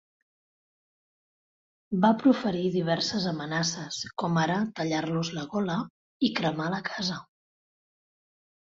Va 2.05 2.11
proferir 2.23 2.63
diverses 2.77 3.27
amenaces, 3.33 4.01
com 4.23 4.41
ara 4.47 4.57
tallar-los 4.81 5.33
la 5.39 5.47
gola 5.55 5.79
i 6.31 6.35
cremar 6.43 6.73
la 6.79 6.83
casa. 6.93 7.25